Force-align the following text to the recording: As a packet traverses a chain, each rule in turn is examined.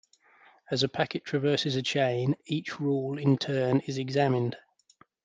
As 0.71 0.81
a 0.81 0.89
packet 0.89 1.23
traverses 1.25 1.75
a 1.75 1.83
chain, 1.83 2.35
each 2.47 2.79
rule 2.79 3.19
in 3.19 3.37
turn 3.37 3.81
is 3.81 3.99
examined. 3.99 4.57